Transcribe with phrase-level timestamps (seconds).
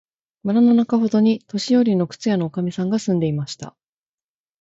[0.41, 3.77] 村のなかほどに、年よりの靴屋のおかみさんが住んでいました。